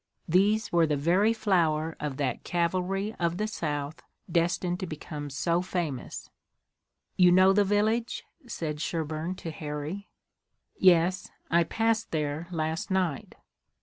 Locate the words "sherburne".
8.81-9.35